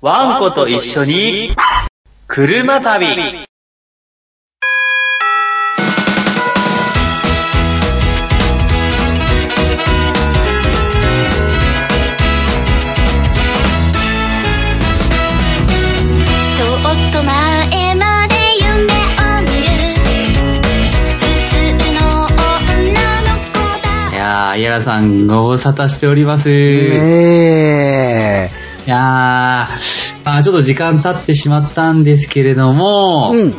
[0.00, 1.50] ワンコと一緒に、
[2.28, 3.04] 車旅。
[3.04, 3.14] ちょ
[16.76, 16.80] っ
[17.12, 18.78] と前まで夢を
[19.42, 19.66] 見る
[21.18, 21.98] 普通の
[22.70, 23.52] 女の子
[23.82, 26.48] だいやー、イヤラさん、ご無沙汰しております。
[26.48, 33.54] ねいやー、まあちょっと時間経ってしまったんですけれども、うん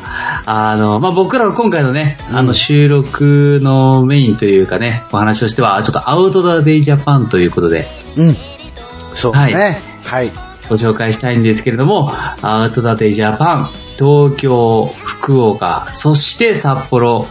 [0.47, 7.85] あの、まあ僕らの今回のね、あのうん収録のメインというかね、お話としては、ちょっとアウトドアデイジャパンということで、
[8.17, 8.21] え。
[8.21, 8.37] うん。
[9.13, 9.77] そうね。
[10.03, 10.31] はい。
[10.67, 12.11] ご紹介したいんですけれども、
[12.41, 17.27] アウトドアデイジャパン、東京、福岡、そして札幌、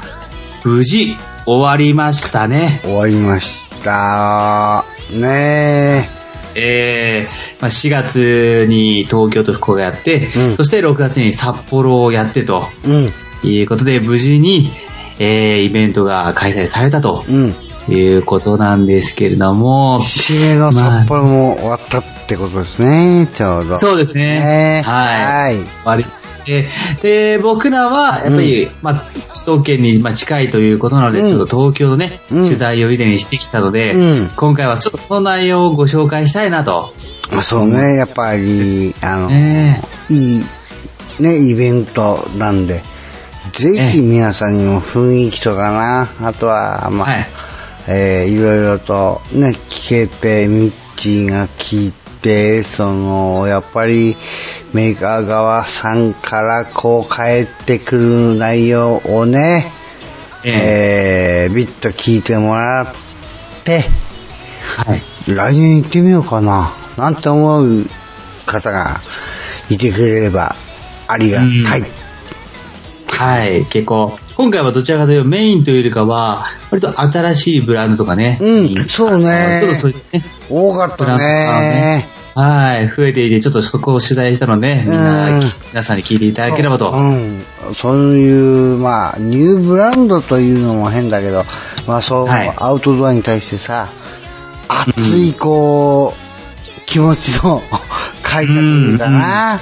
[0.63, 2.81] 無事終わりましたね。
[2.85, 4.85] 終わりました。
[5.19, 7.23] ねえー
[7.61, 12.89] まあ、4月に東京と福岡やって、うんそして6月に札幌をやってとえ。
[12.89, 13.49] うん。
[13.51, 14.69] いうことで、無事に、
[15.21, 17.55] えーイベントが開催されたとうん。
[17.89, 23.77] いうことなんですけれども、締めの札幌も終わったってことですね、ちょうど。
[23.77, 24.41] そうですね。
[24.41, 25.25] ねはい。
[25.25, 26.05] はい終わり
[26.49, 26.69] で
[27.03, 29.03] で、僕らは、やっぱり、まあ、
[29.35, 31.29] 首都圏に、まあ、近いということなので、うん。
[31.29, 32.45] ちょっと東京のね、うん。
[32.45, 34.29] 取材を以前にしてきたので、うん。
[34.35, 36.93] 今回はちょっとその内容をご紹介したいなと。
[37.31, 40.45] まあそうね、やっぱり、あの、ねいい、
[41.21, 42.83] ね、イベントなんで、
[43.53, 47.27] ぜひ皆さんにも雰囲気とかな、あとは、まあ、はい。
[47.91, 54.17] えーいろいろとね、聞けて、ミッチーが聞いて、その、やっぱり、
[54.73, 59.73] メーカー側さんからこう返ってくる内容をね、
[60.45, 62.95] ええー、ビッと聞いてもらっ
[63.65, 63.85] て、
[64.77, 65.03] はい。
[65.27, 67.87] 来年行ってみようかな、なんて思う
[68.47, 69.01] 方が
[69.71, 70.55] いてくれれば
[71.07, 71.85] ありがたい。
[73.09, 73.65] はい。
[73.67, 78.39] 結構、今回はどちらかというとメインというよりかは、割と新しいブランドとかね。
[78.41, 82.07] うんそうねちょっとそういうね、多かったね。
[82.37, 86.93] はい、増えていて、ちょっとそこを取材したので、みんな、うん皆さんに聞いていただければと。
[86.93, 87.43] うん。
[87.75, 91.43] そういう、まあ、ニューブランドというのも変だけど、
[91.89, 93.89] まあそう、はいアウトドアに対してさ、
[94.69, 97.61] 熱いこう、気持ちの
[98.23, 99.59] 解釈というかな。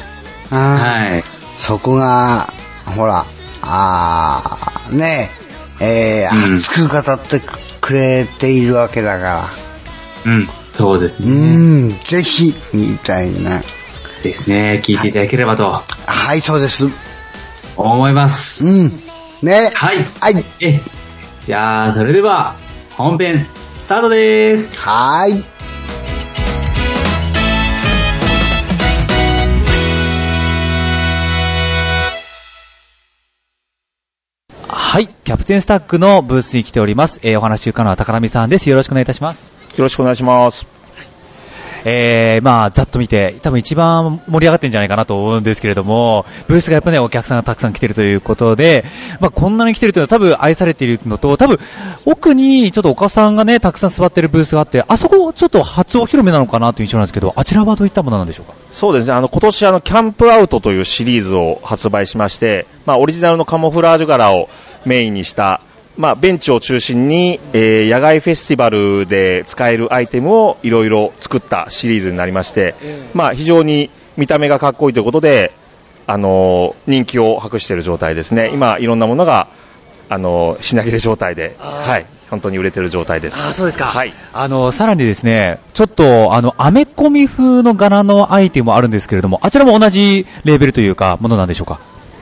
[0.53, 1.25] うんはい。
[1.55, 2.53] そこが、
[2.95, 3.25] ほら、
[3.69, 5.31] あー、ね
[5.81, 7.41] え、えーうん熱く語って
[7.81, 9.49] くれているわけだか
[10.25, 10.49] うん。
[10.73, 11.29] そうですら。
[11.29, 11.39] うね。
[11.89, 13.63] ん、ぜひ、みたいな。
[14.23, 14.83] ですね。
[14.85, 16.87] 聞いていただければとはい、そうです。
[17.77, 18.67] 思います。
[18.67, 19.01] うん。
[19.43, 19.71] ね。
[19.75, 20.05] はい。
[20.21, 20.45] はい。
[20.61, 20.81] え、
[21.45, 22.57] じゃあ、それでは、
[22.97, 23.47] 本編、
[23.83, 24.81] スタートです。
[24.81, 25.45] はーい。
[34.97, 35.09] はい。
[35.09, 37.21] キャプテンスタックのブースに来ております。
[37.23, 38.71] えーお話し中のは高波さんです。
[38.71, 39.53] よろしくお願いいたします。
[39.77, 40.76] よろしくお願いします。
[41.89, 48.85] えー、まあ、ざっと見て、多分一番盛り上がってるんじゃないかなと思うんですけれども、ブースがやっぱね、お客さんがたくさん来てるということで、
[49.21, 51.59] まあ、こんなに来てるというのは多分愛されているのと、多分、
[52.05, 58.55] 奥にちょっとお母さんがね、たくさん座ってるブースがあって、あそこちょっと初お披露目なのかなという印象なんですけど、あちらはどういったものなんでしょうか？
[58.73, 64.49] そうですね、あの、今年あの、キャンプアウトというシリーズを発売しまして、まあ、オリジナルのカモフラージュ柄を
[64.85, 65.61] メインにした、
[65.97, 72.75] まあ、ベンチを中心に、えー野外フェスティバルで使えるアイテムをいろいろ作ったシリーズになりまして、
[73.15, 75.53] まあ、非常に見た目がかっこいいということで、
[76.07, 78.51] あのー人気を博している状態ですね。
[78.53, 79.49] 今、いろんなものが、
[80.11, 83.39] あのー品切れ状態で、はい、本当に売れてる状態です。
[83.39, 83.87] あそうですか。
[83.87, 84.13] はい。
[84.35, 91.81] あの、さらにですね、ちょっと、あの、アメコミ風の柄のアイテムもあるんですけれども、あちらも同じレーベルというか、ものなんでしょうか？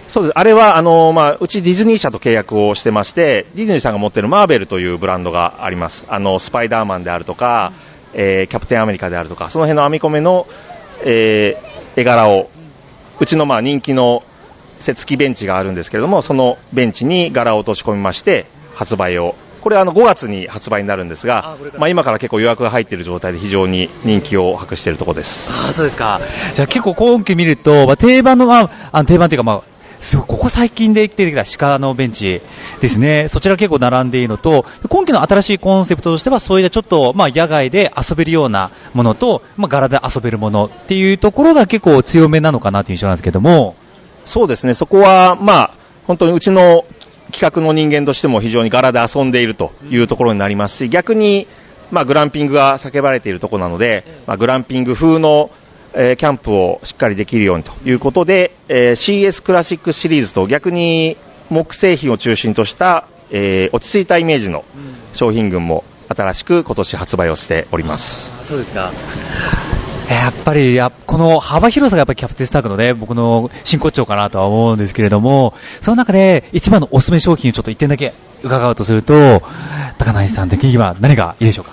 [0.09, 0.33] そうです。
[0.39, 6.07] あれは、あの、まあ、うちディズニー社と契約をしてまして、ディズニーさんが持ってるマーベルというブランドがあります。
[6.09, 7.73] あの、スパイダーマンであるとか、
[8.13, 10.47] えーキャプテンアメリカであるとか、その辺の編み込めの、
[11.05, 12.51] えー絵柄を、
[13.21, 14.25] うちのまあ人気の
[14.81, 19.35] 設付ベンチがあるんですけれども、そのベンチに柄を落とし込みまして、発売を。
[19.61, 25.51] これはあの5月に発売になるんですが、まあ、今から結構予約が入っている状態で非常に人気を博しているところです。
[25.51, 26.21] ああ、そうですか。
[26.55, 29.63] じゃあ結構今期見ると、まあ、定番の、まあ、定番っていうか、まあ、
[30.05, 32.43] すごいここ最近で出てきた鹿のベンチ
[32.81, 33.29] ですね。
[33.29, 43.77] そちら結構並んでいるのと、今期の新しいコンセプトとしては、そういったちょっと、まあ、野外で遊べるようなものと、まあ、柄で遊べるものっていうところが結構強めなのかなという印象なんですけども、
[44.27, 45.75] そうですね、そこは、まあ、
[46.07, 46.85] 本当にうちの
[47.33, 51.47] 企画の人間としても非常に柄で遊んでいるというところになりますし、逆に、
[51.91, 55.51] まあ、グランピングが叫ばれているところなので、まあ、グランピング風の
[55.97, 61.17] えーキャンプをしっかりできるようにということで、えー CS クラシックシリーズと逆に
[61.51, 64.65] 木製品を中心とした、えー落ち着いたイメージの
[65.13, 68.35] 商品群も新しく今年発売をしております。
[68.43, 68.93] そうですか。
[70.11, 78.13] やっぱり、やこの幅広さがやっぱりキャプテンスタックのね、僕の真骨頂かなとは思うんですけれども、その中で一番のおすすめ商品をちょっと一点だけ
[78.43, 79.43] 伺うとすると、
[79.97, 81.73] 高梨さん的には何がいいでしょうか？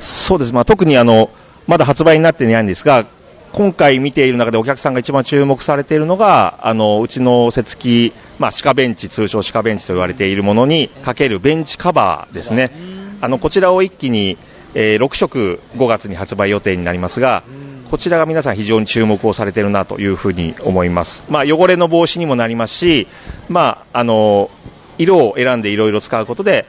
[0.00, 0.52] そうです。
[0.52, 1.30] まあ、特にあの、
[1.66, 3.06] まだ発売になっていないんですが、
[3.54, 12.72] 今回見ている中でお客さんが一番注目されているのが、あの、うちの設計、まあ、鹿ベンチ、通称鹿ベンチと言われているものにかけるベンチカバーですね。
[13.20, 14.38] あの、こちらを一気に、
[14.74, 17.44] えー6色5月に発売予定になりますが、
[17.92, 21.22] こちらが皆さん非常に注目をされているなというふうに思います。
[21.28, 23.06] まあ、汚れの防止にもなりますし、
[23.48, 24.50] まあ、あの、
[24.98, 26.66] 色を選んでいろいろ使うことで、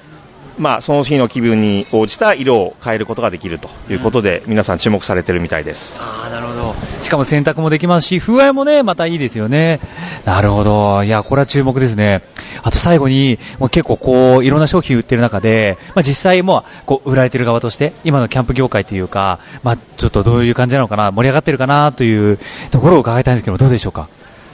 [0.57, 5.98] まあ、その日の気分に応じた色を変えることができるということで、皆さん注目されているみたいです。
[6.00, 6.75] ああ、なるほど。
[7.04, 9.80] しかも洗濯もできますし、風合いもね、またいいですよね。
[10.24, 11.04] なるほど。
[11.04, 12.22] いや、これは注目ですね。
[12.63, 22.40] あと最後に、もう結構こう、いろんな商品売ってる中で、まあ実際もう、こう、売られてる側として、今のキャンプ業界というか、まあちょっとどういう感じなのかな、盛り上がってるかなという
[22.72, 24.07] ところを伺いたいんですけど、どうでしょうか？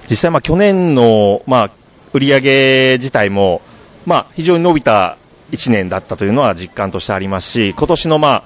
[0.10, 1.72] 実際、まあ、去年の、まあ、
[2.12, 3.62] 売り上げ自体も、
[4.06, 5.18] まあ、非常に伸びた
[5.52, 8.44] 1年だったというのは実感としてありますし、今年の、まあ、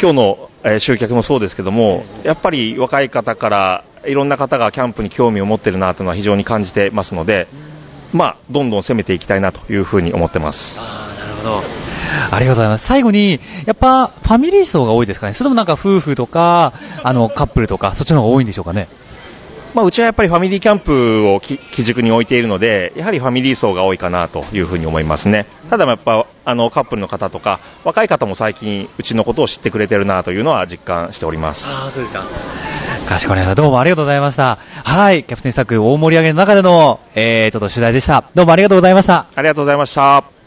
[0.00, 7.48] 今日の、え集客もそうですけども、やっぱり若い方から、いろんな方がキャンプに興味を持ってるなというのは非常に感じてますので、
[8.12, 10.78] まあ、どんどん攻めていきたいなというふうに思ってます。
[10.78, 10.84] な
[11.26, 11.62] るほど。
[12.30, 12.86] ありがとうございます。
[12.86, 18.88] 最後に、やっぱ、ファミリー層が多いですかねそれともなんか夫婦とか、あの、カップルとか、そっちの方が多いんでしょうかね
[19.74, 25.46] まあ、うちはやっぱりファミリーキャンプをき基軸に置いているので、やはりファミリー層が多いかなというふうに思いますね。
[25.68, 31.68] ただやっぱ、あの、カップルの方とか、若い方も最近、うちのことを知ってくれてるなというのは実感しております。
[31.72, 32.24] ああ、そうですか。
[33.06, 33.54] かしこまりました。
[33.54, 34.58] どうもありがとうございました。
[34.84, 35.24] はい。
[35.24, 38.24] キャプテンスタック大盛り上げの中での、えー、ちょっと取材でした。
[38.34, 39.26] どうもありがとうございました。
[39.34, 40.39] ありがとうございました。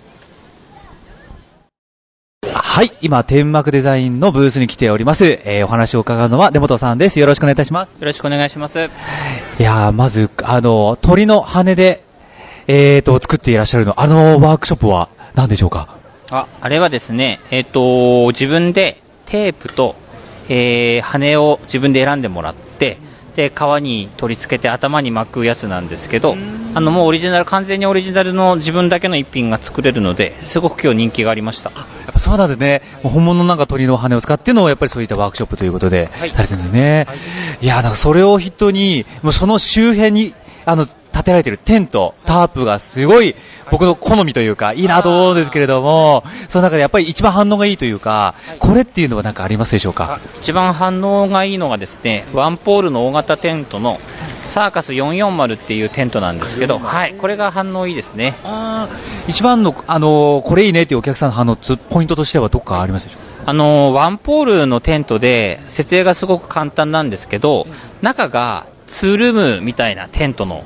[2.73, 2.91] はい。
[3.01, 5.25] 今、天幕デザインのブースに来ております。
[5.45, 7.19] えー、お話を伺うのは根本さんです。
[7.19, 7.99] よろしくお願いいたします。
[7.99, 8.79] よろしくお願いします。
[8.79, 8.83] い
[9.59, 12.03] やー、まず、あの、鳥の羽で、
[12.65, 15.97] えーと、作っていらっしゃるの、あのワークショップは何でしょうか？
[16.31, 19.95] あ、あれはですね、えっ、と、自分でテープと、
[20.49, 22.97] えー、羽を自分で選んでもらって、
[23.35, 26.35] で、皮に取り付けて頭に巻くやつなんですけど、
[26.75, 31.71] あの、もうオリジナル、完全にオリジナルの自分だけの一品が作れるので、すごく今日人気がありました。
[31.71, 31.77] や
[32.11, 32.81] っぱそうなんですね。
[33.03, 37.07] 本物のなんか鳥の羽を使っての、やっぱりそういったワークショップということで、はいされてるんですね。
[37.61, 40.33] い、やー、なんかそれを筆頭に、もうその周辺に、
[40.65, 43.35] あの、建てられてるテント、タープがすごい、
[43.71, 50.19] 僕の好みというか、いいなと思うんですけれども、その中でやっぱり一番反応がいいというか、これっていうのはなんかありますでしょうか？
[50.39, 53.99] 一番反応がいいのがですね、ワンポールの大型テントの
[54.47, 58.35] サーカス440っていうテントなんですけど、はい、これが反応いいですね。
[59.27, 63.45] 一番の、あのーこれいいねっていうお客さんの反応、つポイントとしてはどっかありますでしょう？
[63.45, 67.67] かあの、ワンポールのテントで設営がすごく簡単なんですけど、
[68.01, 70.63] 中がツールームみたいなテントの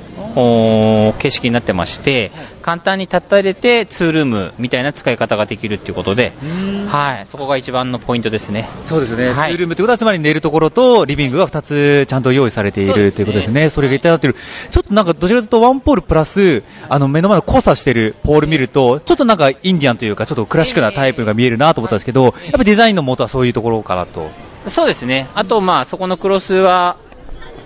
[1.19, 2.31] 形式になってまして、
[2.61, 6.33] 簡単に立たれてツールームみたいな使い方ができるっていうことで、
[6.87, 8.69] はい、そこが一番のポイントですね。
[8.85, 9.29] そうですよね。
[9.29, 13.69] はいツールームってことは、つまり寝るところとリビングが2つちゃんと用意されているということですね。
[13.69, 14.35] それがいただってる。
[14.69, 24.29] ちょっとなんか、どちらかというとワンポールプラス、あの、目の前の交差してるポール見ると、ちょっとなんかインディアンというか、ちょっとクラシックなタイプが見えるなと思ったんですけど、やっぱデザインの元はそういうところかなと。
[24.67, 25.29] そうですね。
[25.33, 26.97] あと、まあ、そこのクロスは、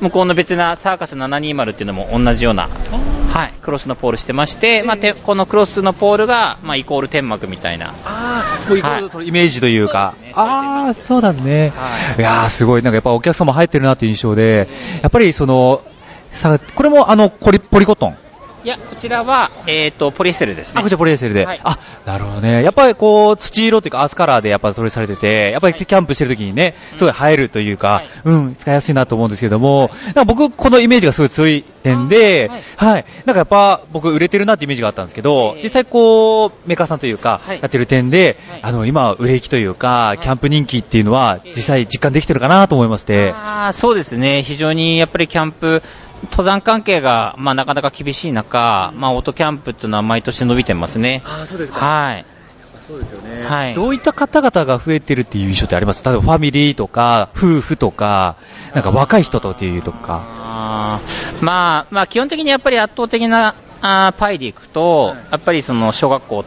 [0.01, 7.93] 向こうの別なサーカス720っていうのも同じような、はい、クロスのポールしてまして、まあ、てこのクロスのポールが、まあ、イコール天幕みたいな。
[8.03, 10.15] ああ、もうイコールそのイメージというか。
[10.17, 11.71] そうねああ、そうなんですね。
[11.75, 12.81] はいいやー、すごい。
[12.81, 14.67] なんかやっぱお客様入ってるなっていう印象で、
[15.03, 15.83] やっぱりその、
[16.31, 18.17] さこれもあの、ポリ、ポリコットン。
[18.63, 20.79] いや、こちらは、えっ、と、ポリエステルですね。
[20.79, 21.45] あ、こちらポリエステルで。
[21.45, 21.59] はい。
[21.63, 22.63] あ、なるほどね。
[22.63, 28.09] やっぱりこう、土色というかアースカラーでやっぱそれされてて、やっぱりキャンプしてる時にね、すごい映えるというか、はい。
[28.25, 37.59] うん、使いやすいなと思うんですけれども、なんか僕、このイメージがすごい強い点で、あはい、なんかやっぱ僕売れてるなってイメージがあったんですけど、ええ実際こう、メーカーさんというか、はい。
[37.61, 38.59] やってる点で、はい。
[38.63, 44.43] あの、今、売れ行きというか、キャンプ人気っていうのは、実際実感できてるかなと思いまして、あーそうですね。
[44.43, 45.81] 非常にやっぱりキャンプ、
[46.25, 51.23] 登山関係が、まあ、なかなか厳しい中、まあ、オートキャンプっていうのは毎年伸びてますね。
[51.25, 52.25] あ、そうですはい。
[52.87, 56.03] そうですよねはいどういった方々が増えてるっていう印象ってあります？
[56.03, 58.35] 例えばファミリーとか、夫婦とか、
[58.73, 60.25] なんか若い人とっていうとか。
[60.27, 66.43] あーまあ、まあ、基本的にやっぱり圧倒的なあーパイでいくと、やっぱりその小学校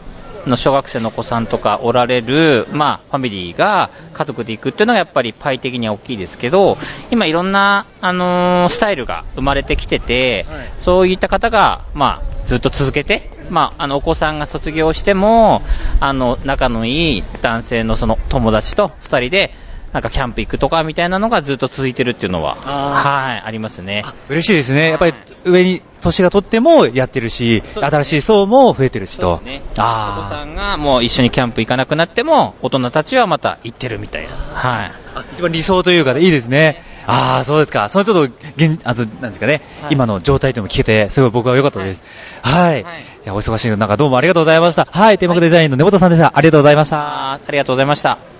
[0.48, 6.76] の小学生のお子さんとかおられる、まあ、ファミリーが家族で行くっていうのがやっぱりパイ的には大きいですけど、
[7.10, 10.46] 今いろんな、あのースタイルが生まれてきてて、
[10.78, 15.62] そういった方が、まあ、ずっと続けて、まあ、あの、お子さんが卒業しても、
[16.00, 19.52] あの、仲のいい男性のその友達と二人で、
[19.94, 24.04] なんかキャンプ行くとかみたいなのがずっと続いてるっていうのは、はい、ありますね。
[24.28, 24.88] 嬉しいですね。
[24.88, 29.40] やっぱり上に年が取ってもやってるし、そうです新しい層も増えてるしと。
[29.44, 29.62] ね。
[29.64, 34.30] お子あさんがもう一緒にキャンプ行かなくなっても、大人たちはまた行ってるみたいな。
[34.30, 34.92] はい。
[35.14, 35.24] あ。
[35.32, 36.82] 一番理想というか、いいですね。
[37.06, 37.88] ああ、そうですか。
[37.88, 42.02] そのちょっと、現、あと、なんですかね、はい今の状態というのも聞けて、すごい僕は良かったです。
[42.42, 42.82] はい。
[42.82, 44.86] はいじゃあ、お忙しい中、どうもありがとうございました。
[44.90, 45.18] はい。
[45.18, 46.32] テーマデザインの根本さんでした。
[46.34, 47.32] ありがとうございました。
[47.32, 48.34] ありがとうございました。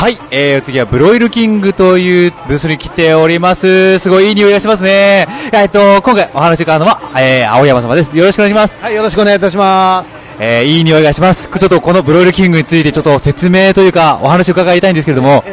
[0.00, 3.98] はい、えー、次はブロイルキングというブースに来ております。
[3.98, 5.26] すごいいい匂いがしますね。
[5.52, 8.16] えっと、今回お話を伺うのは、えー、青山様です。
[8.16, 8.80] よろしくお願いします。
[8.80, 10.14] はい、よろしくお願いいたします。
[10.38, 11.50] えー、いい匂いがします。
[11.50, 15.44] ちょっとこのブロイルキングについてちょっと説明というか、お話を伺いたいんですけれども、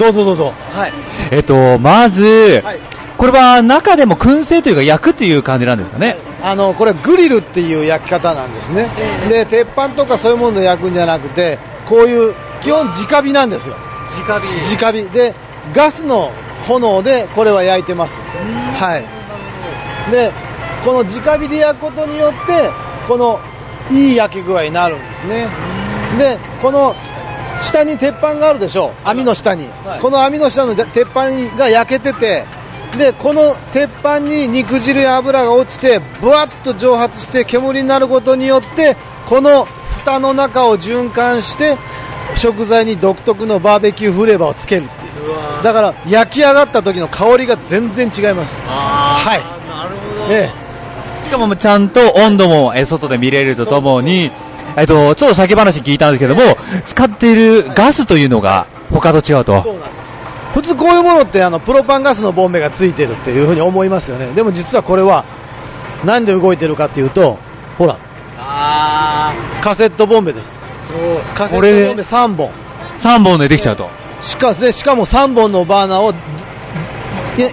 [0.00, 0.52] どうぞどうぞ。
[0.72, 0.92] はい。
[1.30, 2.80] えっと、まず、はい。
[3.18, 6.16] これは中でも燻製というか焼くという感じなんですかね。
[6.42, 8.88] あの、これグリルっていう焼き方なんですね。
[9.28, 11.58] で、鉄板とかそういうもので焼くんじゃなくて、
[11.90, 13.76] こういう、基本直火なんですよ。
[14.26, 14.46] 直火。
[14.76, 15.10] 直火。
[15.10, 15.34] で、
[15.74, 16.32] ガスの
[16.66, 18.20] 炎でこれは焼いてます。
[18.20, 20.10] はい。
[20.10, 20.32] で、
[20.84, 22.70] この直火で焼くことによって、
[23.08, 23.40] この
[23.90, 25.48] いい焼き具合になるんですね。
[26.16, 26.94] で、この
[27.60, 29.08] 下に鉄板があるでしょう。
[29.08, 29.68] 網の下に。
[30.00, 32.46] この網の下の鉄板が焼けてて、
[32.98, 39.66] で、この鉄板に肉汁や油が落ちて、ブワッと蒸発して煙になることによって、この
[39.98, 41.78] 蓋の中を循環して、
[42.36, 45.62] 食材に独特のバーベキューフレーバーをつけるっていう。
[45.62, 48.62] だから、焼き上がった時の香りが全然違います。
[48.64, 49.68] はい。
[49.68, 50.34] なるほど。
[50.34, 50.50] え
[51.22, 54.32] しかもちゃんと温度もえー外で見れるとともに、
[54.76, 59.44] えっと、ちょっと先話聞いたんですけども、使っているガスというのが他と違うえ。
[59.44, 59.62] と。
[59.62, 60.10] そうなんです。
[60.54, 64.32] 普通こういうものってあのプロパンガスのボンベがついてるっていうふうに思いますよね。
[64.34, 65.24] でも実はこれは
[66.04, 67.38] 何で動いてるかっていうと、
[67.78, 67.98] ほら、
[69.62, 70.58] カセットボンベです。
[70.86, 70.98] そう。
[71.34, 72.50] カセットボンベ3本。
[72.98, 73.88] 3本でできちゃうと。
[74.20, 76.12] しかでしかも3本のバーナーを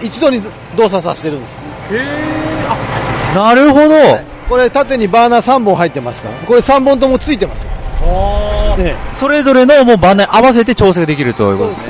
[0.02, 0.42] 一度に
[0.76, 1.58] 動作させてるんです。
[3.34, 3.94] なるほど。
[4.48, 6.38] これ縦にバーナー3本入ってますから。
[6.38, 7.70] これ3本ともついてますよ。
[8.76, 11.80] ねそれぞれのもうバナーに合わせて調整できるということです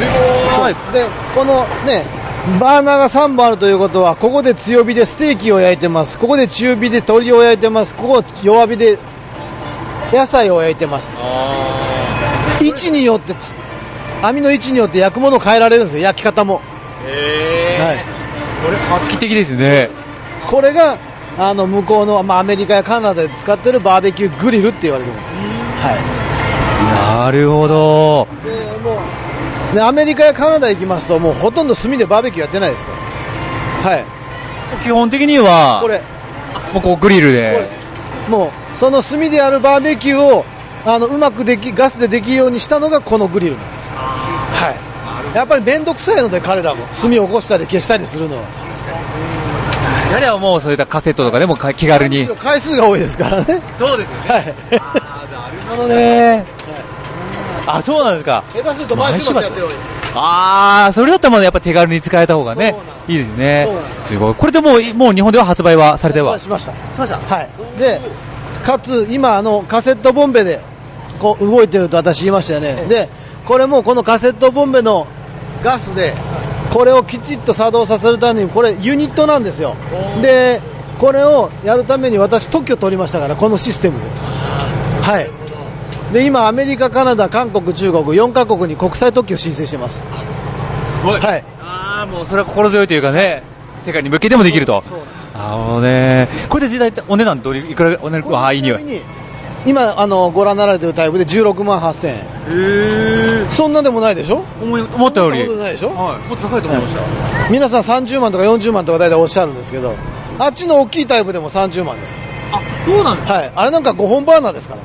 [0.00, 0.33] ね。
[0.72, 2.04] そうで、このね、
[2.60, 6.18] バーナーが3本あるということは、ここで強火でステーキを焼いてます。
[6.18, 7.94] ここで中火で鶏を焼いてます。
[7.94, 8.98] ここ弱火で
[10.12, 11.10] 野菜を焼いてます。
[12.60, 13.54] 位置によって、つ
[14.22, 16.56] 網の位置によって焼くものを変えられるんですよ、焼き方も。
[16.56, 17.98] はい。
[18.64, 19.90] これ画期的ですね。
[20.46, 20.98] これが、
[21.38, 25.42] あの、向こうの、まあ、アメリカやカナダで使ってるバーベキューグリルって言われるものです。
[25.82, 25.92] は
[27.24, 28.28] なるほど。
[29.72, 29.74] い。
[29.74, 32.92] で、アメリカやカナダ行きますと、もうほとんど炭でバーベキューやってないですか
[33.82, 33.90] ら。
[33.90, 34.04] はい。
[34.82, 36.02] 基本的には、これ、
[36.72, 37.68] もうこうグリルで
[38.28, 40.44] もう、その炭でやるバーベキューを、
[40.84, 43.88] あの、うまくでき、ガスでできるようにしたのがこのグリルなんです。
[43.90, 44.70] は
[45.32, 45.36] い。
[45.36, 46.86] やっぱり面倒くさいので、彼らも。
[46.86, 48.42] 炭を起こしたり消したりするのは。
[50.12, 52.28] やればもうそういったカセットとかでもか気軽に。
[52.38, 53.62] 回数が多いですからね。
[53.76, 54.28] そうですよね。
[54.28, 54.44] はい。
[54.46, 56.44] なるほどね。
[57.66, 58.44] あ、そうなんですか。
[58.52, 60.12] 下手すると毎週末やってるわけです。
[60.14, 62.74] あー、それだったらまだやっぱ手軽に使えた方がね
[63.08, 63.68] いいですね。
[64.02, 64.34] すごい。
[64.34, 66.38] これでもう、もう日本では発売はされては？
[66.38, 66.72] しました。
[66.94, 67.18] しました。
[67.18, 67.50] はい。
[67.78, 68.00] で、
[68.64, 70.60] かつ、今、あの、カセットボンベで、
[71.20, 72.86] こう、動いてると私言いましたよね。
[72.88, 73.08] で、
[73.46, 75.06] これもこのカセットボンベの
[75.62, 76.14] ガスで、
[76.70, 79.76] これをきちっと作動させるために、これユニットなんですよ。
[80.22, 80.60] で、
[80.98, 84.04] これをやるために私特許取りましたから、このシステムで。
[85.02, 85.30] はい。
[86.14, 90.00] で、今、アメリカ、カナダ、韓国、中国、4カ国に国際特許を申請してます。
[90.00, 91.20] すごい。
[91.20, 91.44] はい。
[91.60, 93.42] あー、もうそれは心強いというかね、
[93.84, 94.80] 世界に向けてもできると。
[94.82, 96.28] そうなんですなるほどね。
[96.48, 99.02] これで大体お値段どれいくら、お値段、あー、いい匂い。
[99.66, 102.14] 今、あの、ご覧になられてるタイプで16万8000円。
[103.46, 104.44] へそんなでもないでしょ？
[104.62, 105.44] 思い思ったより。
[105.46, 105.88] そんないでしょ？
[105.88, 106.28] はい。
[106.28, 107.00] もっと高いと思いました。
[107.50, 109.96] 皆さん30万とか40万とか大体おっしゃるんですけど、
[110.38, 112.18] あっちの大きいタイプでも30万ですよ。
[112.52, 113.52] あ、そうなんですはい。
[113.56, 114.80] あれなんか5本バーナーですから。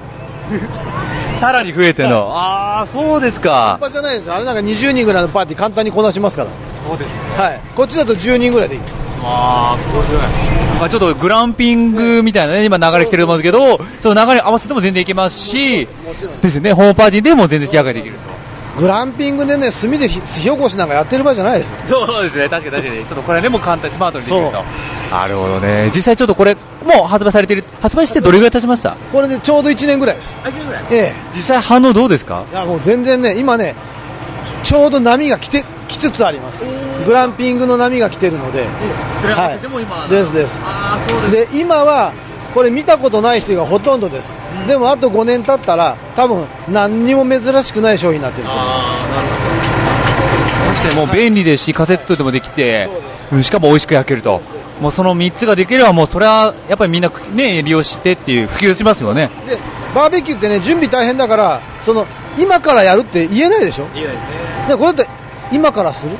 [1.39, 2.27] さらに増えての。
[2.31, 3.89] あー、そうですか半。
[3.89, 4.35] 端じゃないですよ。
[4.35, 6.49] あれなんか20人ぐらいのパーティー簡単にこなしますから。
[6.71, 7.37] そうですね。
[7.37, 7.61] はい。
[7.75, 8.81] こっちだと10人ぐらいでいい。
[9.23, 10.21] あー、面白い。
[10.79, 15.87] まあちょっとグランピングみたいなね、今流れ来てると思うんですけど、その流れに合わせても全然いけますし。
[16.41, 18.38] ですよね、ホームパーティーでも全然焼き上げできると。
[18.79, 22.05] グランピングでね、炭で火火起こしなんかやってる場合じゃないですよ。
[22.05, 23.05] そうですね、確かに確かに。
[23.05, 24.63] ちょっとこれでも簡単にスマートにできると。
[25.15, 25.89] なるほどね。
[25.93, 30.37] 実際ちょっとこれ、もう発売されてる、発売してどれぐらい経ちましたこれでちょうど1年ぐらいです。
[30.91, 32.45] え実際反応どうですか？
[32.51, 32.55] え。
[32.55, 33.75] いや、もう全然ね、今ね、
[34.63, 36.65] ちょうど波が来て、来つつあります。
[37.05, 38.65] グランピングの波が来てるので。
[39.23, 39.59] はい。
[39.61, 40.61] でも今ですです。
[40.63, 41.53] ああ、そうです。
[41.53, 42.13] で、今は、
[42.53, 44.33] これ見たことない人がほとんどです。
[44.67, 50.79] でもあと5年経ったら、多分何にも珍しくない商品になってると思います。
[50.81, 52.89] 確かにもう便利ですし、カセットでもできて、
[53.31, 54.41] うんしかも美味しく焼けると。
[54.81, 59.29] もうその3つができればもうそれはやっぱりみんなね、利用してっていう普及しますよね。
[59.47, 59.57] で、
[59.93, 62.07] バーベキューってね、準備大変だから、その、
[62.39, 63.87] 今からやるって言えないでしょ？
[63.93, 64.19] いいですね。
[64.69, 65.07] でこれって、
[65.51, 66.13] 今からする？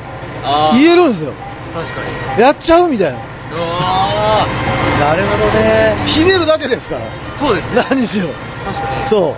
[0.43, 1.33] あ言えるんですよ。
[1.73, 2.01] 確か
[2.35, 2.41] に。
[2.41, 3.19] やっちゃうみたいな。
[3.51, 5.95] ああ、なるほどね。
[6.05, 7.01] ひねるだけですから。
[7.35, 7.85] そうですね。
[7.89, 8.29] 何しろ。
[8.65, 9.05] 確かに。
[9.05, 9.35] そ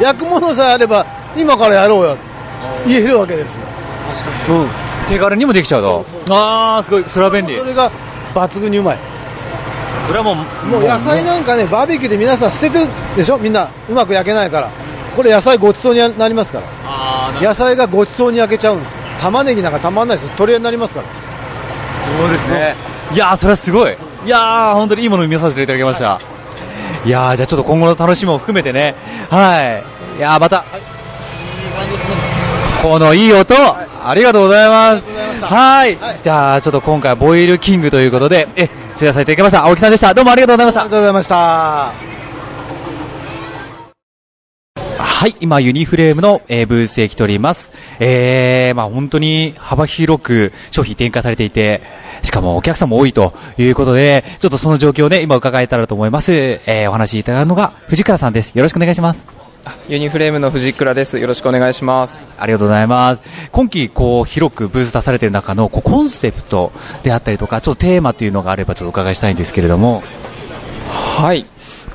[0.00, 0.02] う。
[0.02, 2.16] 焼くものさえあれば、今からやろうよ。
[2.86, 3.62] 言えるわけですよ。
[4.12, 4.58] 確かに。
[4.60, 4.68] うん。
[5.08, 6.04] 手軽にもできちゃうと。
[6.30, 7.54] あー、すごい、それは便利。
[7.56, 7.90] それが
[8.34, 8.98] 抜群にうまい。
[10.06, 13.38] それはもう、もう野菜なんかね、バーベキューで皆さん捨ててるでしょ？
[13.38, 14.70] みんな、うまく焼けないから。
[15.16, 17.40] これ野菜ごちそうになりますから。
[17.40, 19.00] 野菜がごちそうに焼けちゃうんですよ。
[19.20, 20.32] 玉ねぎなんかたまんないですよ。
[20.36, 21.06] 取り合いになりますから。
[22.04, 22.74] そうですね。
[23.12, 23.96] いやー、それはすごい。
[24.26, 26.20] いやー、本当にいいものを見させていただきました。
[27.04, 28.94] いやー、じゃあちょっと今後の楽しみも含めてね。
[29.30, 29.82] はい。
[30.18, 30.64] いやー、また、
[32.82, 34.96] このいい音、ありがとうございま
[35.38, 35.44] す。
[35.44, 35.98] はい。
[36.22, 39.66] じゃあ、ちょっと今回はボイルキングということで、え、取材させていただきました。
[39.66, 40.14] 青木さんでした。
[40.14, 40.80] どうもありがとうございました。
[40.82, 42.13] ありがとうございました。
[45.16, 47.72] はい、今ユニフレームの、えーブースへ来ております。
[48.00, 51.82] えー、まあ本当に幅広く商品展開されていて、
[52.22, 56.32] しかもお客さんも多いということで、ちょっとその状況をね、今伺えたらと思います。
[56.32, 58.58] えー、お話しいただくのが藤倉さんです。
[58.58, 59.26] よろしくお願いします。
[59.88, 61.18] ユニフレームの藤倉です。
[61.20, 62.28] よろしくお願いします。
[62.36, 63.22] ありがとうございます。
[63.52, 66.72] 今期、こう、広くブース出されている中の、こう、コンセプト
[67.04, 70.02] であったりとか、ちょっとテーマというのがあればちょっとお伺いしたいんですけれども。
[71.16, 71.46] はい。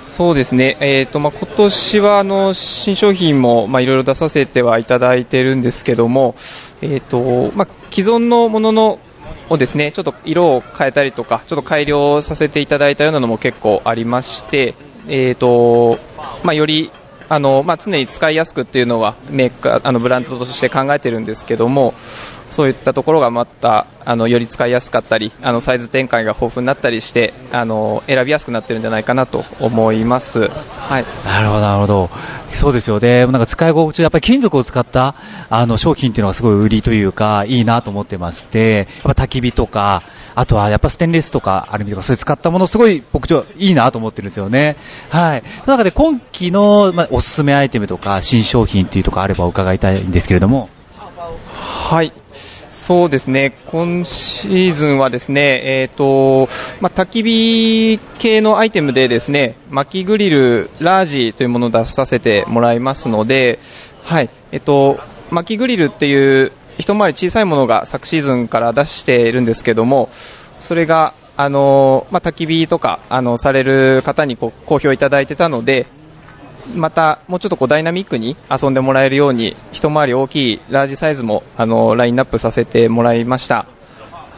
[0.09, 0.75] そうですね。
[0.79, 6.35] えっ、と、まあ、今年は、あの、新商品も、まあ、いろいろ出させてはいただいてるんですけども、
[6.81, 8.99] えっ、と、まあ、既存のものの、
[9.49, 14.73] をですね、ちょっと色を変えたりとか、ちょっと改良させていただいたようなのも結構ありまして、
[15.07, 15.99] えっ、と、
[16.43, 16.91] まあ、より、
[17.29, 21.93] あの、まあ、常に使いやすくっていうのは、メーカー、あの、ブランドとして考えてるんですけども、
[22.47, 30.49] そういったところがまた、あの、より使いやすかったり、あの、サイズ展開が豊富になったりして、あの、選びやすくなってるんじゃないかなと思います。
[30.49, 31.05] はい。
[31.23, 32.09] なるほど、なるほど。
[32.49, 33.27] そうですよね。
[33.27, 35.13] なんか使い心地、やっぱり金属を使った、
[35.51, 40.01] あの、商品っていうのがすごい売りというか、いいなと思ってまして、やっぱ焚き火とか、
[40.39, 44.77] あとはやっぱステンレスとかアルミとかそういう使ったものすごい僕ちょいいなと思ってるんですよね。
[45.09, 45.43] はい。
[45.65, 50.69] その中で今期の、まあ、おすすめアイテムとか新商品っていうとかあれば伺いたいんですけれども。
[51.53, 52.13] はい。
[52.69, 53.57] そうですね。
[53.67, 56.47] 今シーズンはですね、えっ、と、
[56.79, 63.59] まあ、焚き火系のアイテムでですね、薪グリルラージというものを出させてもらいますので、
[64.01, 64.29] はい。
[64.53, 70.09] えっ、と、薪グリルっていう一回り小さいものが昨シーズンから出しているんですけども、
[70.59, 75.87] それが、あの、まあ、焚き火とか、あの、される方にこう好評いただいてたので、
[76.75, 83.65] また、もうちょっとこうダイナミックに遊んでもらえるように、一回り大きいラージサイズも、あの、ラインナップさせてもらいました。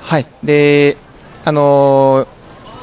[0.01, 0.27] はい。
[0.43, 0.97] で、
[1.43, 2.27] あの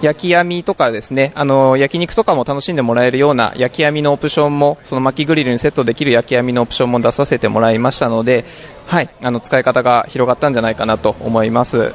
[0.03, 8.45] 焼き網とかですね、あの、焼肉とかも楽しんでもらえるような焼き網のオプションも、その薪グリルにセットできる焼き網のオプションも出させてもらいましたので、
[8.87, 11.93] はい、あの、使い方が広がったんじゃないかなと思います。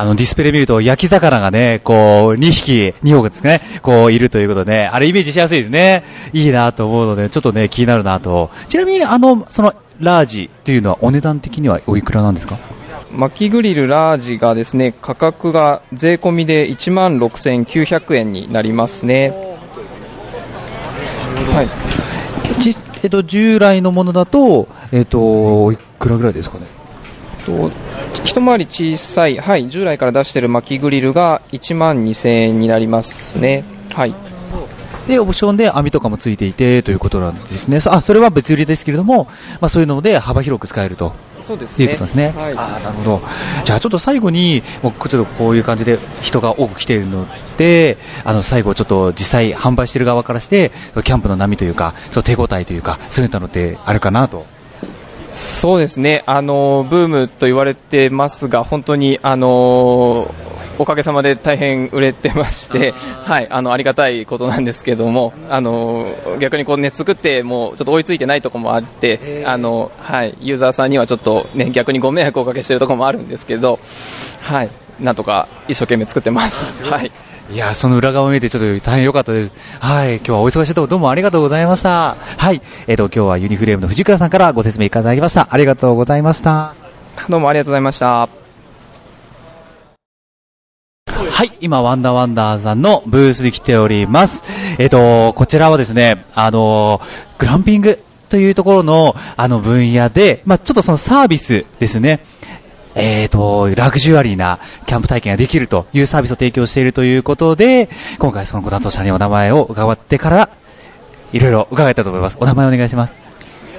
[0.00, 6.04] あの、ディスプレイ見ると、焼き魚がね、こう、2匹、2匹ですね、こう、いるということで、あれイメージしやすいですね。
[6.32, 8.50] いいなと思うので、ちょっとね、気になるなと。
[8.68, 12.58] ちなみに、あの、その、ラージっていうのは、お値段的にはおいくらなんですか？
[13.12, 19.34] 薪グリルラージがですね、価格が税込みで16,900円になりますね。
[21.52, 22.62] はい。
[22.62, 26.66] ちえっと、従来のものだと、えっと、いくらぐらいですかね？
[27.40, 27.70] と
[28.24, 33.64] 一回り小さい、はい、従来から出している薪グリルが1万2000円になりますね。
[33.92, 34.14] はい。
[35.06, 37.80] で、オプションで網とかもついていてということなんですね。
[37.80, 39.24] そあ、それは別売りですけれども、
[39.60, 41.14] まあそういうので幅広く使えると。
[41.40, 42.32] そうですいうことですね。
[42.36, 42.54] はい。
[42.54, 43.22] ああ、なるほど。
[43.64, 47.26] じゃあちょっと最後に、もうちょっとこういう感じで人が多く来ているの
[47.56, 50.70] で、あの最後ちょっと実際販売している側からして、
[51.02, 54.46] キャンプの波というか、ちょっと手応えというか、そういったのってあるかなと。
[55.32, 60.34] そうですね、あのブームと言われてますが、本当にあの
[60.80, 66.06] おかげさまで大変売れてまして、 はい、あの、ありがたいことなんですけども、あの、
[66.38, 73.78] 逆にこうね、作ってもうちょっと追いついてないところもあって、あの、はい、ユーザーさんにはちょっとね、逆にご迷惑をおかけしてるところもあるんですけど、
[74.40, 76.84] はい、なんとか一生懸命作ってます。
[76.84, 77.10] はい。
[77.50, 79.52] いや、その裏側を見てちょっと大変良かったです。
[79.80, 80.16] はい。
[80.16, 82.16] 今日はお忙しいところどうもありがとうございました。
[82.16, 82.62] はい。
[82.86, 85.48] えっ、と、今日はユニフレームの藤倉さんからご説明いただきました。
[85.50, 86.74] ありがとうございました。
[87.28, 88.28] どうもありがとうございました。
[91.06, 94.44] はい、今、ワンダーワンダーさんのブースに来ております。
[94.78, 97.00] えっ、と、こちらはですね、あの、
[97.38, 102.24] グランピングというところの、あの分野で、まあちょっとそのサービスですね。
[102.94, 110.50] えっ、と、ラグジュアリーなキャンプ体験ができるというサービスを提供しているということで、今回そのご担当者にお名前を伺ってから、
[111.32, 112.36] いろいろ伺えたと思います。
[112.40, 113.14] お名前お願いします。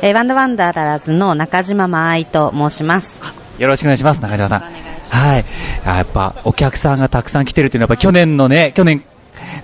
[0.02, 3.22] えーワンダーワンダーラーズの中島真愛と申します。
[3.60, 4.62] よろしくお願いします、中島さん。
[4.62, 5.46] はい。
[5.86, 9.04] あやっぱ、お客さんがたくさん来てるっていうのは、やっぱ去年のね、去年、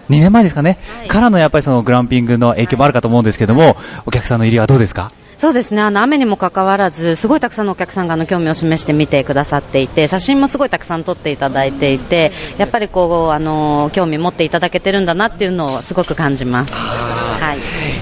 [0.10, 5.12] 2年前ですかね、からのやっぱりそのグランピングの影響もあるかと思うんですけども、お客さんの入りはどうですか？
[5.38, 16.74] そうですね、あの雨にもかかわらず、すごいたくさんのお客さんがあの興味を示して見てくださっていて、写真もすごいたくさん撮っていただいていて、やっぱりこう、あの、興味持っていただけてるんだなっていうのをすごく感じます。
[16.74, 17.60] はい。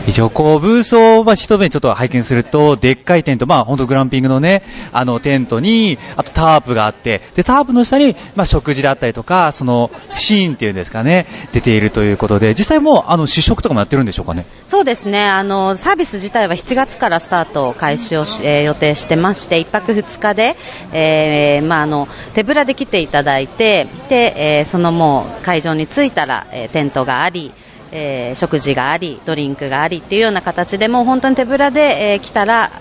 [0.07, 14.45] 一応こう、ブースをまあ一目ちょっと拝見すると、でっかいテント、まあ本当グランピングのね、あのテントに、あとタープがあって、で、タープの下に、まあ食事だったりとか、そのシーンっていうんですかね、出ているということで、実際もうあの試食とかもやってるんでしょうかね？
[14.67, 20.55] そうですね、あの、サービス自体は7月からスタートを開始をし、えー予定してまして、1泊2日で、
[20.93, 27.51] えーまあ、あの、手ぶらで来ていただいて、で、えーそのもう会場に着いたら、えーテントがあり、
[27.91, 32.71] えー食事があり、ドリンクがありっていうような形でもう本当に手ぶらで、えー来たら、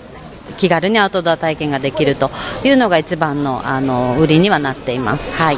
[0.57, 2.29] 気軽にアウトドア体験ができると
[2.63, 5.33] いうのが一番の、あの、売りにはなっています。
[5.33, 5.57] はい。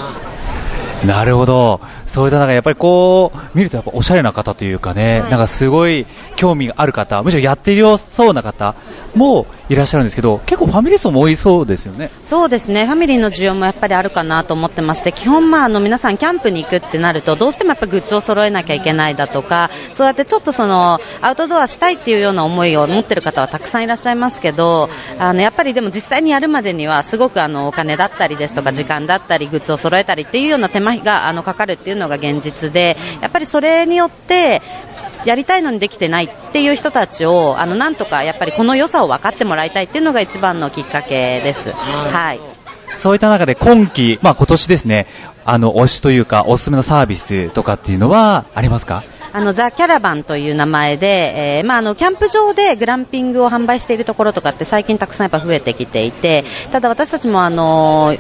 [1.06, 1.82] なるほど。
[2.08, 8.76] そういった中、やっぱりこう、見るとやっぱおしゃれな方というかね、なんかすごい興味がある方、むしろやっているそうな方
[9.14, 12.12] もいらっしゃるんですけど、結構ファミリー層も多いそうですよね。
[12.24, 24.90] そうですね、ファミリーの需要もやっぱりあるかなと思ってまして、基本、まあ、あの皆さん、キャンプに行くってなると、どうしてもやっぱグッズを揃えなきゃいけないだとか、そうやってちょっとそのアウトドアしたいっていうような思いを持ってる方はたくさんいらっしゃいますけど、
[25.20, 34.62] あのやっぱりでも実際にやるまでには、すごくあのお金だったりですとか、時間だったり、グッズを揃えたりっていうような手間があのかかるっていうのが現実で、やっぱりそれによって、
[35.26, 41.72] やりたいのにできてないっていう人たちを、あの、なんとかやっぱりこの良さを分かってもらいたいっていうのが一番のきっかけです。
[41.72, 42.40] はい。
[42.96, 45.08] そういった中で今期、まあ今年ですね、
[45.44, 49.04] あの、推しというか、おすすめのサービスとかっていうのはありますか？
[49.34, 58.16] あの、ザ・キャラバンという名前で、えーまあ、あの、キャンプ場でグランピングを販売しているところとかって最近たくさんやっぱ増えてきていて、ただ私たちもあの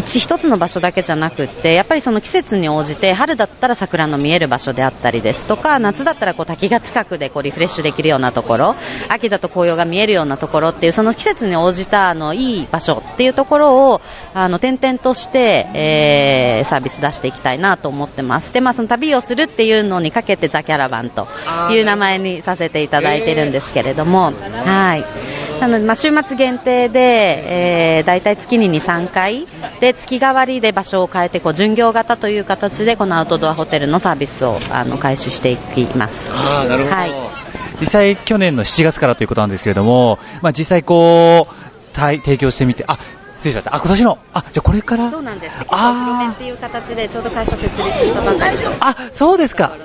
[0.00, 8.74] 一つの場所だけじゃなくって、やっぱりその季節に応じて、春だったら桜の見える場所であったりですとか、夏だったらこう滝が近くでこうリフレッシュできるようなところ、
[9.08, 14.00] 秋だと紅葉が見えるようなところっていう、その季節に応じたあのいい場所っていうところを、
[14.34, 18.52] あの、点々として、えーサービス出していきたいなと思ってます。
[18.52, 21.28] で、まあその旅をするっていうのにかけてザ・キャラバンと
[21.70, 24.32] いう名前にさせていただいてるんですけれども、
[24.64, 25.04] はい。
[25.60, 29.46] なので、まあ、週末限定で、えー、大体月に2、3回
[29.82, 36.32] で月替わりで場所を変えてこう巡業型という形でこのアウトドアホテルのサービスをあの開始していきます。
[36.36, 37.10] あーなるほどはい。
[37.80, 41.54] 実際去年の7月からということなんですけれども、まあ実際こう、
[41.92, 42.96] 対提供してみて、あ、
[43.38, 43.74] 失礼しました。
[43.74, 45.56] あ、今年の、あ、じゃあこれから、そうなんです。
[45.66, 48.64] あ黒目っていう形でちょうど会社設立したばかりで。
[48.78, 49.76] あ、そうですか。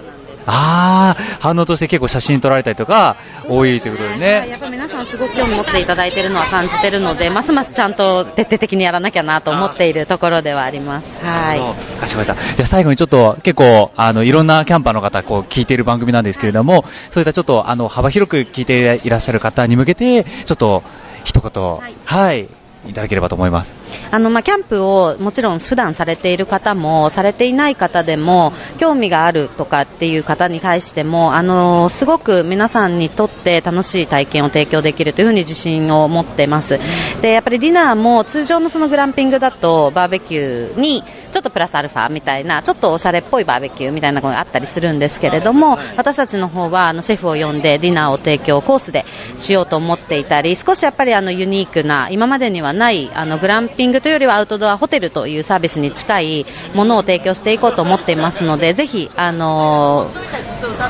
[0.47, 3.17] ああ、反応として結構写真撮られたりとか、
[3.49, 4.47] 多いということでね。
[4.49, 11.19] やっぱ皆さんすごく興味持っていただいているのは感じてるので、ますますちゃんと徹底的にやらなきゃなと思っているところではあります。
[11.19, 11.99] はい。
[11.99, 12.55] かしこまりました。
[12.55, 20.83] じゃあ最後にちょっと結構、あの、いろんなキャンパーの方、こう、聞いている番組なんですけれども、そういったちょっと、あの、幅広く聞いていらっしゃる方に向けて、ちょっと、
[21.25, 22.47] 一言、はい、
[22.85, 23.75] い、ただければと思います。
[24.11, 36.79] あの、まあ、キャンプをもちろん普段されている方も、されていない方でも、興味があるとかっていう方に対しても、あの、すごく皆さんにとって楽しい体験を提供できるというふうに自信を持ってます。
[37.21, 49.05] で、やっぱりディナーも通常のそのグランピングだと、バーベキューに、ちょっとプラスアルファみたいな、ちょっとおしゃれっぽいバーベキューみたいなのがあったりするんですけれども、私たちの方は、あの、シェフを呼んでディナーを提供コースで
[49.37, 60.11] しようと思っていたり、少しやっぱりあの、ユニークな、今までにはない、あの、グランピングというよりはアウトドアホテルというサービスに近いものを提供していこうと思っていますので、ぜひ、あの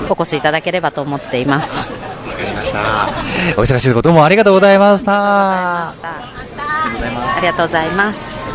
[0.09, 1.75] お越しいただければと思っています。
[3.57, 5.87] お忙しいところどうもありがとうございました。
[5.87, 8.46] ありがとうございます。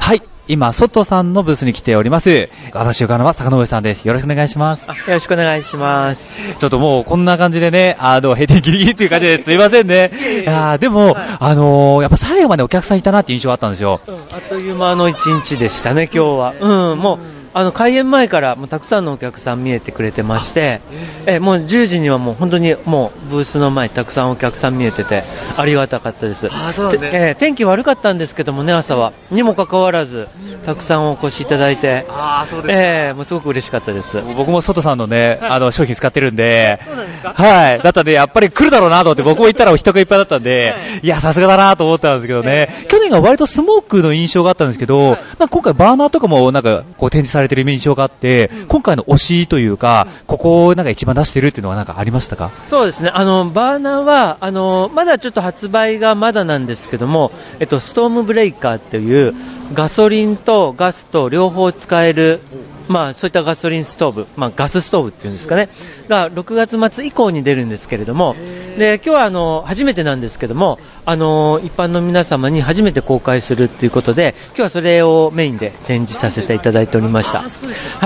[0.00, 0.22] はい。
[0.50, 2.48] 今、外さんのブースに来ております。
[2.72, 4.08] 私、伺うのは坂上さんです。
[4.08, 4.86] よろしくお願いします。
[4.88, 6.32] よろしくお願いします。
[6.58, 10.10] ちょっともうこんな感じでね、あの、閉店ギリギリっていう感じですいませんね。
[10.42, 14.00] いやーでも、あのーやっぱ最後までお客さんいたなっていう印象があったんですよ。
[14.32, 16.54] あっという間の一日でしたね、今日は。
[16.58, 20.80] うん、もう、あの、開演前からもうたくさんのお客さん見えてくれてまして、
[21.26, 25.22] え、もう10時にはもう本当にもうブースの前にたくさんお客さん見えてて、
[25.56, 26.46] ありがたかったです。
[26.50, 27.10] あそうだね。
[27.10, 29.12] てえー天気悪かったんですけどもね、朝は。
[29.30, 30.28] にもかかわらず、
[30.64, 34.20] たくさんお越しいただいて、ああ、そうえーもうすごく嬉しかったです。
[34.36, 36.80] 僕も外さんのね、あの、商品使ってるんで、
[37.22, 37.82] はい。
[37.82, 41.06] だったんで、やっぱり来るだろうなと思って、僕も行ったら人がいっぱいだったんで、い。
[41.08, 52.50] や、さすがだなと思ったんですけどね、去年が割とスモークの印象があったんですけど、なんか今回バーナーとかもなんかこう展示されてる印象があって、今回の推しというか、ここをなんか一番出してるっていうのはなんかありましたか？
[52.70, 59.34] そうですね、あのバーナーはあのまだちょっと発売がまだなんですけども、えっと、ストームブレイカーっていう
[59.74, 62.40] ガソリンとガスと両方使える、
[62.88, 65.68] まあ、そういったガソリンストーブ、まあ、ガスストーブっていうんですかね、
[66.08, 68.34] が6月末以降に出るんですけれども、
[68.78, 77.42] で今日はあの初めてなんですけどもあの、一般の皆様に初めて公開するということで、今日はそれをメインで展示させていただいておりました。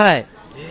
[0.00, 0.26] はい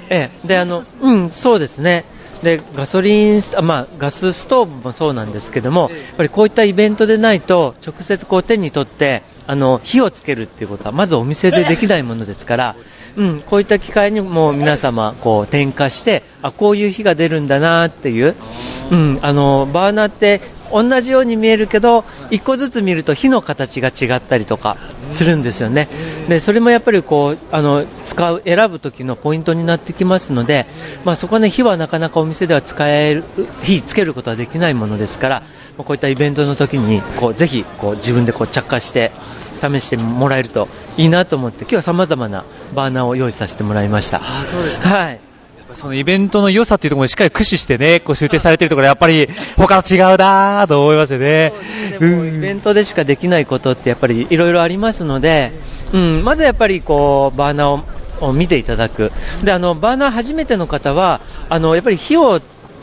[0.09, 2.03] ええ、であのうん、そうですね。
[2.43, 12.75] でガソリン、あまあ、ガスストーブもそうなんですけども、やっぱりこういったイベントでないと、直接こう手に取ってあの火をつけるっていうことは、まずお店でできないものですから、
[13.17, 18.37] うん、こういった機会にも皆様こう点火して、あこういう火が出るんだなっていう、
[18.91, 20.39] うん、あのバーナーって
[20.71, 25.87] 同じように見えるけど、一個ずつ見ると火の形が違ったりとかするんですよね。
[26.29, 30.65] で、それもやっぱりこう、あの、使う、選ぶ時のポイントになってきますので、
[31.03, 33.23] まあそこはね、火はなかなかお店では使える、
[33.63, 35.39] 火つけることはできないものですから、
[35.77, 39.11] まあこういったイベントの時に、こう、ぜひ、こう、自分でこう着火して、
[39.61, 44.17] 試してもらえるといいなと思って、今日は様々なバーナーを用意させてもらいました。
[44.17, 45.30] あそうですはい。
[45.75, 51.53] そのイベントの良さっていうところにしっかり駆使してね、こう集定されてるところやっぱり他と違うなぁと思いますよね。
[51.99, 55.51] でもイベントでしかできないことってやっぱりいろいろありますので、
[55.93, 59.11] うん、まずやっぱりこうバーナーをを見ていただく。
[59.43, 62.39] で、あの、バーナー初めての方は、あの、やっぱり火を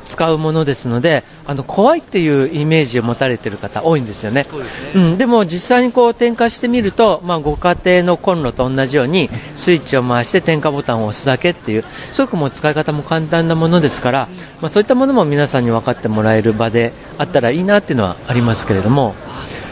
[0.08, 4.46] 使うものですので、あの、怖いっていうイメージを持たれてる方多いんですよね。
[4.94, 14.28] うん、でも実際にこう点火してみると、まあ、ご家庭のコンロと同じようにスイッチを回して点火ボタンを押すだけっていう、すごくもう使い方も簡単なものですから、
[14.60, 19.14] まあ、そういったものも皆さんに分かってもらえる場であったらいいなっていうのはありますけれども、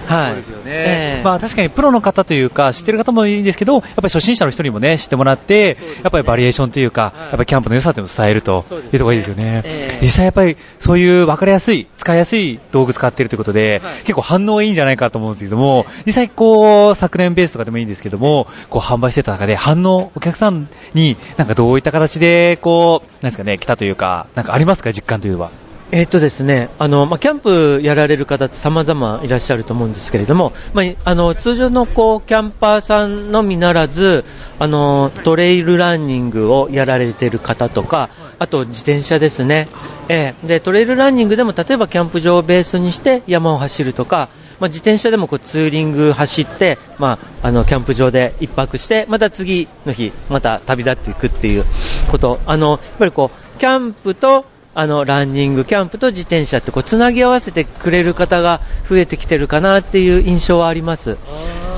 [0.07, 0.27] はい。
[0.29, 1.21] そうですよね。
[1.25, 9.65] まあ確かにプロの方というか、知ってる方もいいんですけど、やっぱり初心者の人にもね、知ってもらって、やっぱりバリエーションというか、やっぱりキャンプの良さっていうのを伝えるというところがいいですよね。
[10.01, 25.66] 実際やっぱりそういう分かりやすい、使いやすい道具使ってるということで、結構反応いいんじゃないかと思うんですけども、実際こう、昨年ベースとかでもいいんですけども、こう販売してた中で反応、お客さんになんかどういった形でこう、なんですかね、来たというか、なんかありますか、実感というのは？
[25.93, 34.25] えーとですね、あの、まあ、キャンプやられる方って様々いらっしゃると思うんですけれども、まあ、あの、通常のこう、キャンパーさんのみならず、
[34.59, 39.69] あの、トレイルランニングをやられてる方とか、あと自転車ですね。
[40.09, 51.65] えーで、トレイルランニングでも例えばキャンプ場をベースにして山を走るとか、まあ、自転車でもこうツーリング走って、まあ、あの、キャンプ場で一泊して、また次の日、また旅立っていくっていう
[52.11, 52.41] こと。
[52.47, 54.47] あの、やっぱりこう、キャンプと、
[54.79, 61.17] あの、ランニング、キャンプと自転車ってこう、つなぎ合わせてくれる方が増えてきてるかなっていう印象はあります。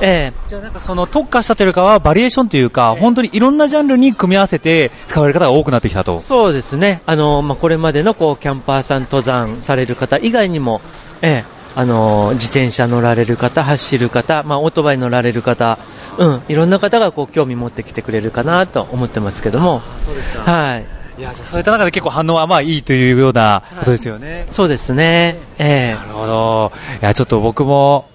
[0.01, 6.19] ええじゃあなんかその特化したというかはバリエーションというか、本当にいろんなジャンルに組み合わせて使われる方が多くなってきたと。
[6.19, 7.01] そうですね。
[7.05, 10.81] あの、まあ、これまでのこう、キャンパーさん登山される方以外にも、
[11.21, 15.79] ええ、あの、自転車乗られる方、走る方、まあ、オートバイ乗られる方、
[16.17, 19.81] うん、いろんな方がこう、興味持ってきてくれるかなと思ってますけども。
[19.97, 20.98] そうですかはい。
[21.19, 24.47] いや、じゃあそういった中で結構反応はまあいいというようなことですよね。
[24.51, 25.37] そうですね。
[25.57, 26.71] ええなるほど。
[27.01, 28.09] いや、ちょっと僕も、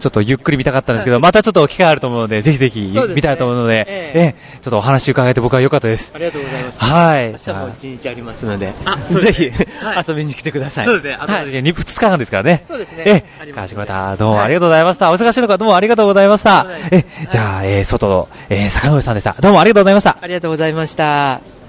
[0.00, 6.10] ちょっとゆっくり見たかったんですけど、またちょっと機会あると思うので、ぜひぜひ見たいと思うので、えええちょっとお話伺えて僕は良かったです。
[6.14, 6.80] ありがとうございます。
[6.80, 8.72] はい明日も一日ありますので、
[9.10, 10.84] そうですぜひ、はい遊びに来てください。
[10.84, 11.16] そうですね。
[11.20, 12.64] あとはい2、2日間ですからね。
[12.66, 15.10] そうですねええ、あります川島さん、どうもありがとうございました。
[15.10, 16.66] お忙しいのかどうもありがとうございました。
[16.90, 19.36] え、じゃあ、えー、外の、えー、坂上さんでした。
[19.38, 20.16] どうもありがとうございました。
[20.20, 21.59] ありがとうございました。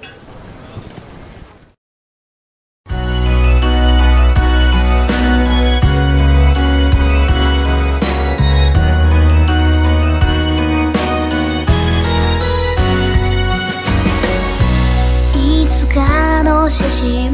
[16.72, 17.32] 写真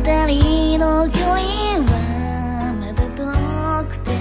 [0.00, 4.12] 二人の距離はまだ遠くて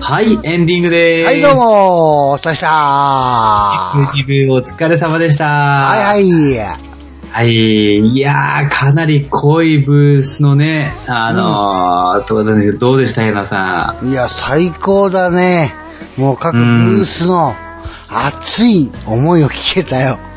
[0.00, 1.26] はい、エンディングでーす。
[1.26, 5.46] はい、どうも、お疲れしたは自分お疲れ様でした。
[5.46, 6.58] はいはい。
[7.32, 7.48] はい。
[7.50, 15.74] いやー、かなり濃いブースのね、あのー、とこんですけど、どうでした、ヘナさいや、最高だね。
[16.16, 17.56] もう各ブースの
[18.10, 20.16] 熱い思いを聞けたよ。
[20.16, 20.28] ん。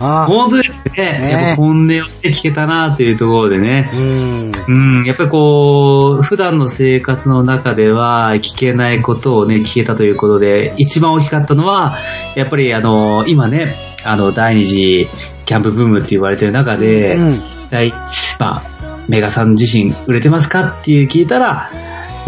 [0.00, 1.18] あ本当ですね。
[1.18, 3.90] ねやっぱ本音を聞けたなというところでね。
[3.92, 4.52] うん。
[5.00, 11.98] うん、やっぱりこう、普段の生活の中では聞けないことをね、聞けたということで、一番大きかったのは、
[12.36, 15.08] やっぱりあの、今ね、あの、第二次
[15.46, 17.42] キャンプブームって言われてる中で、うん。
[17.70, 17.92] 大
[18.38, 21.70] まあ、メガさん自身売れてますかっていう聞いたら、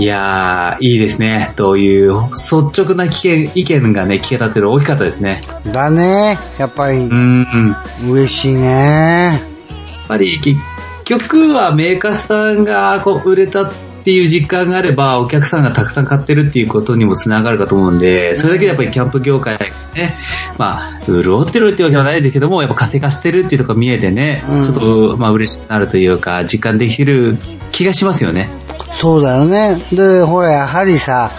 [0.01, 5.43] いやー、いいですね、という率直な意見意見がね、聞けたっていうのは大きかったですね。
[5.67, 6.39] だね。
[6.59, 8.11] やっぱりう、ん、うん。
[8.11, 8.63] 嬉しいね。
[8.63, 10.59] やっぱり結
[11.05, 20.17] 局はメーカーさんがこう売れたっていう実感があればお客さんがたくさん買ってるっていうことにもつながるかと思うんで、それだけでやっぱりキャンプ業界がね、
[20.59, 27.39] まあ、潤ってるってわけではないですけども、やっぱ活性化してるっていうところが見えてね、うんちょっとまあ嬉しくなるというか、実感できてる
[27.73, 28.49] 気がしますよね。
[28.95, 29.77] そうだよね。
[29.93, 31.31] で、ほら、やはりさ、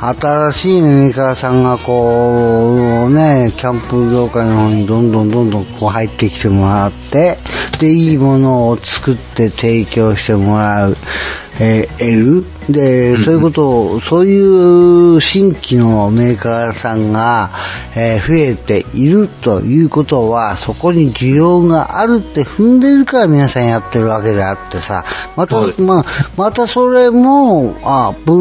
[0.00, 7.36] 新しいメーカーさんがこう、ね、キャンプ業界の方にどんどんどんどんこう入ってきてもらって、
[7.80, 10.96] で、いいものを作って提供してもらう、
[11.60, 12.72] えー得る。
[12.72, 17.50] で、そういうことを、そういう新規のメーカーさんが、
[17.96, 25.04] えー増えているということは、そこに需要があるって踏んでるから皆さんやってるわけであってさ、
[25.36, 26.04] またまあ、
[26.36, 28.36] またそれも、あ、ブー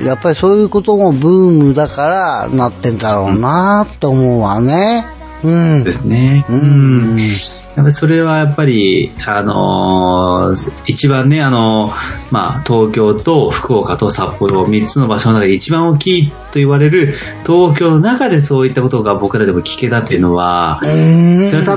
[0.00, 5.06] ム、やっぱりそういうこともブームだからなってんだろうなって思うわね。
[5.44, 5.84] うん。
[5.84, 6.44] ですね。
[6.48, 7.28] ううんん。
[7.74, 11.92] やっぱりそれはやっぱり、あのー一番ね、あのー
[12.30, 21.76] まあ、東京と福岡と札幌、3つの場所の中で一番大きいと言われる東京の中でそういったことが僕らでも聞けたっていうのは、うんそれは多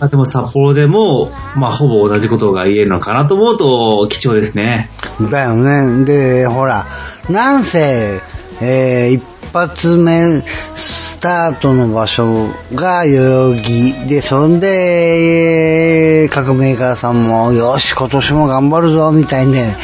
[0.00, 4.88] 分、でも札幌でも、まあ、ほぼ同じことが言えるのかなと思うと貴重ですね。
[5.30, 6.04] だよね。
[6.04, 6.86] で、ほら、
[7.28, 8.20] なんせ、
[8.60, 10.42] えー一発目、
[10.74, 19.76] スタートの場所が代々木で、そんで、各メーカーさんも、よし、今年も頑張るぞ、みたいにね、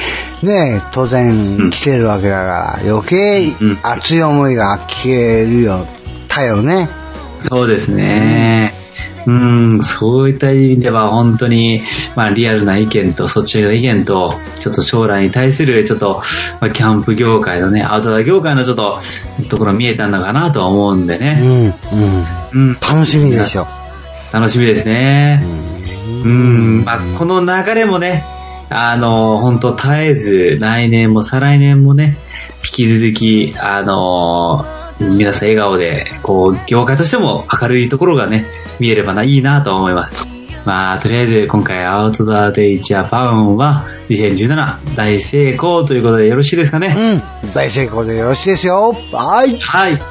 [0.43, 3.47] ね、当然来てるわけだから、余計
[3.83, 5.87] 熱い思いが聞けるよ、
[6.29, 6.89] たよね。
[7.41, 8.76] そうですね。
[9.27, 11.83] うん、そういった意味では本当に、
[12.15, 16.23] まあリアルな意見と率直な意見と、ちょっと将来に対するちょっと、
[16.61, 19.01] まあ、キャンプ業界のね、アウトドア業界のちょっと、
[19.49, 21.35] ところ見えたのかなとは思うんでうね。
[21.35, 21.43] ん、
[22.55, 22.69] うん。
[22.69, 23.67] うん、楽しみでしょ。
[24.33, 25.43] 楽しみですね。
[26.25, 28.25] うん、まあこの流れもね、
[28.69, 32.17] あの、本当絶えず、来年も再来年もね、
[32.65, 34.65] 引き続き、あの、
[34.99, 38.47] 皆さん笑顔で、こう、業界としても明るいところがね、
[38.81, 40.27] 見えればな、いいなと思います。
[40.65, 47.23] まあ、とりあえず今回アウトドアデイジャパンは2017大成功ということでよろしいですかね？
[47.45, 48.93] うん、大成功でよろしいですよ。
[49.13, 49.57] はい。
[49.61, 50.03] はい。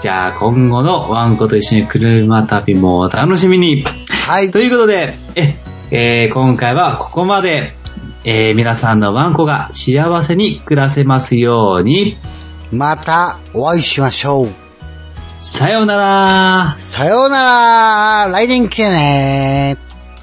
[0.00, 3.84] じゃあ今後のワンコと一緒に車旅もお楽しみに。
[4.26, 4.58] はいと。
[4.58, 5.54] いうことで、え、
[5.92, 7.74] えー今回はここまで、
[8.24, 12.16] えー皆さんのワンコが幸せに暮らせますように、
[12.70, 14.48] またお会いしましょう。
[15.36, 16.76] さようなら。
[16.78, 19.78] さようなら来年来てね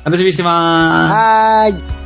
[0.06, 1.80] 楽しみにしてまーす。
[1.82, 1.97] はーい。